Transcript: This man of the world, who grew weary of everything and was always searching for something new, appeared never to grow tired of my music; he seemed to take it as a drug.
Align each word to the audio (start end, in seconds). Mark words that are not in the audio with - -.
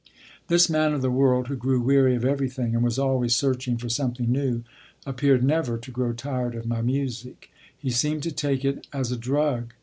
This 0.47 0.67
man 0.67 0.93
of 0.93 1.03
the 1.03 1.11
world, 1.11 1.45
who 1.47 1.55
grew 1.55 1.79
weary 1.79 2.15
of 2.15 2.25
everything 2.25 2.73
and 2.73 2.83
was 2.83 2.97
always 2.97 3.35
searching 3.35 3.77
for 3.77 3.87
something 3.87 4.31
new, 4.31 4.63
appeared 5.05 5.43
never 5.43 5.77
to 5.77 5.91
grow 5.91 6.11
tired 6.11 6.55
of 6.55 6.65
my 6.65 6.81
music; 6.81 7.51
he 7.77 7.91
seemed 7.91 8.23
to 8.23 8.31
take 8.31 8.65
it 8.65 8.87
as 8.91 9.11
a 9.11 9.15
drug. 9.15 9.75